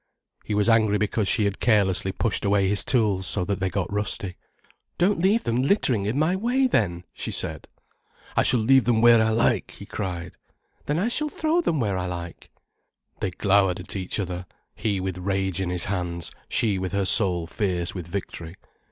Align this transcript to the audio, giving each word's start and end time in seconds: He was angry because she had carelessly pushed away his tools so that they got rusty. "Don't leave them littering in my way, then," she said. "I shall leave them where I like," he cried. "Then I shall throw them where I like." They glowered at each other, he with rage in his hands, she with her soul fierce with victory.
He 0.43 0.55
was 0.55 0.67
angry 0.67 0.97
because 0.97 1.27
she 1.27 1.43
had 1.45 1.59
carelessly 1.59 2.11
pushed 2.11 2.43
away 2.43 2.67
his 2.67 2.83
tools 2.83 3.27
so 3.27 3.45
that 3.45 3.59
they 3.59 3.69
got 3.69 3.93
rusty. 3.93 4.35
"Don't 4.97 5.19
leave 5.19 5.43
them 5.43 5.61
littering 5.61 6.05
in 6.07 6.17
my 6.17 6.35
way, 6.35 6.65
then," 6.65 7.03
she 7.13 7.31
said. 7.31 7.67
"I 8.35 8.41
shall 8.41 8.61
leave 8.61 8.85
them 8.85 9.03
where 9.03 9.23
I 9.23 9.29
like," 9.29 9.69
he 9.77 9.85
cried. 9.85 10.37
"Then 10.87 10.97
I 10.97 11.07
shall 11.07 11.29
throw 11.29 11.61
them 11.61 11.79
where 11.79 11.99
I 11.99 12.07
like." 12.07 12.49
They 13.19 13.29
glowered 13.29 13.79
at 13.79 13.95
each 13.95 14.19
other, 14.19 14.47
he 14.73 14.99
with 14.99 15.19
rage 15.19 15.61
in 15.61 15.69
his 15.69 15.85
hands, 15.85 16.31
she 16.49 16.79
with 16.79 16.93
her 16.93 17.05
soul 17.05 17.45
fierce 17.45 17.93
with 17.93 18.07
victory. 18.07 18.55